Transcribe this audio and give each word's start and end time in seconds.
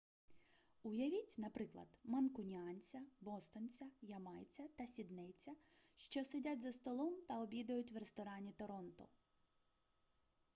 уявіть 0.83 1.35
наприклад 1.37 1.87
манкуніанця 2.03 3.01
бостонця 3.21 3.85
ямайця 4.01 4.63
та 4.77 4.87
сіднейця 4.87 5.51
що 5.95 6.23
сидять 6.23 6.61
за 6.61 6.71
столом 6.71 7.13
та 7.27 7.41
обідають 7.41 7.91
в 7.91 7.97
ресторані 7.97 8.51
торонто 8.57 9.05